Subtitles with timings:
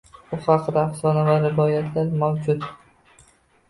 [0.37, 2.71] U haqida afsona va rivoyatlar mavjud.